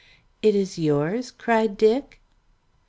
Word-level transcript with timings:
"It 0.41 0.55
is 0.55 0.79
yours?" 0.79 1.29
cried 1.29 1.77
Dick. 1.77 2.19